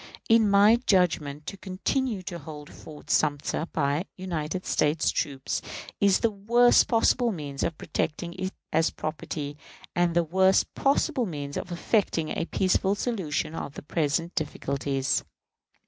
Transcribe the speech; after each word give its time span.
In 0.27 0.49
my 0.49 0.77
judgment, 0.87 1.45
to 1.45 1.57
continue 1.57 2.23
to 2.23 2.39
hold 2.39 2.73
Fort 2.73 3.11
Sumter, 3.11 3.67
by 3.71 4.05
United 4.17 4.65
States 4.65 5.11
troops, 5.11 5.61
is 5.99 6.21
the 6.21 6.31
worst 6.31 6.87
possible 6.87 7.31
means 7.31 7.61
of 7.61 7.77
protecting 7.77 8.33
it 8.33 8.51
as 8.73 8.89
property, 8.89 9.57
and 9.95 10.15
the 10.15 10.23
worst 10.23 10.73
possible 10.73 11.27
means 11.27 11.55
for 11.55 11.71
effecting 11.71 12.29
a 12.29 12.45
peaceful 12.45 12.95
solution 12.95 13.53
of 13.53 13.79
present 13.89 14.33
difficulties. 14.33 15.23